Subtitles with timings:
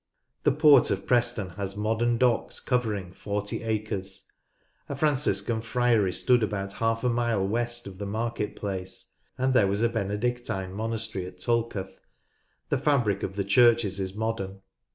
[0.41, 4.23] The Port of Preston has modern docks covering 40 acres.
[4.89, 9.67] A Franciscan Friary stood about half a mile west of the market place, and there
[9.67, 11.99] was a Benedictine Monastery at Tulketh;
[12.69, 14.61] the fabric of the churches is modern.